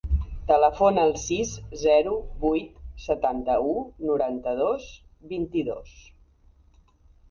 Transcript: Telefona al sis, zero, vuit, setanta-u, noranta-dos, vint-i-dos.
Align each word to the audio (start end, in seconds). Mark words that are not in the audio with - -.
Telefona 0.51 1.03
al 1.07 1.13
sis, 1.23 1.51
zero, 1.83 2.15
vuit, 2.47 2.73
setanta-u, 3.05 3.79
noranta-dos, 4.11 4.93
vint-i-dos. 5.39 5.99